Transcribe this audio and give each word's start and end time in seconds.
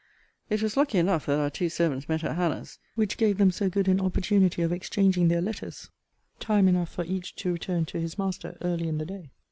It 0.49 0.63
was 0.63 0.75
lucky 0.75 0.97
enough 0.97 1.27
that 1.27 1.37
our 1.37 1.51
two 1.51 1.69
servants 1.69 2.09
met 2.09 2.23
at 2.23 2.35
Hannah's,* 2.35 2.79
which 2.95 3.17
gave 3.17 3.37
them 3.37 3.51
so 3.51 3.69
good 3.69 3.87
an 3.87 4.01
opportunity 4.01 4.63
of 4.63 4.71
exchanging 4.71 5.27
their 5.27 5.41
letters 5.43 5.91
time 6.39 6.67
enough 6.67 6.89
for 6.91 7.05
each 7.05 7.35
to 7.35 7.51
return 7.53 7.85
to 7.85 7.99
his 7.99 8.17
master 8.17 8.57
early 8.63 8.87
in 8.87 8.97
the 8.97 9.05
day. 9.05 9.29